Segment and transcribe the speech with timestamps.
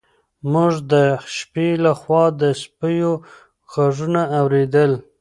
[0.51, 0.93] موږ د
[1.35, 3.11] شپې لخوا د سپیو
[3.71, 4.91] غږونه اورېدل.